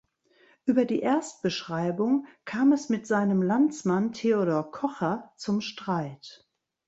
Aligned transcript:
Über 0.65 0.85
die 0.85 1.01
Erstbeschreibung 1.01 2.25
kam 2.43 2.71
es 2.71 2.89
mit 2.89 3.05
seinem 3.05 3.43
Landsmann 3.43 4.13
Theodor 4.13 4.71
Kocher 4.71 5.31
zum 5.37 5.61
Streit. 5.61 6.49